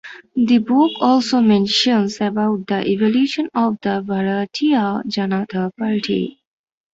[0.35, 6.39] The book also mentions about the evolution of the Bharatiya Janata Party.